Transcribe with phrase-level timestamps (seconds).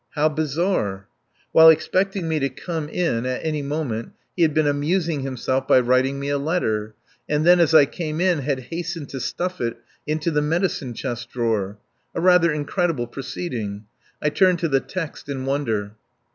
[0.15, 1.07] How bizarre!
[1.51, 5.79] While expecting me to come in at any moment he had been amusing himself by
[5.79, 6.95] writing me a letter,
[7.29, 9.77] and then as I came in had hastened to stuff it
[10.07, 11.77] into the medicine chest drawer.
[12.15, 13.85] A rather incredible proceeding.
[14.19, 15.91] I turned to the text in wonder.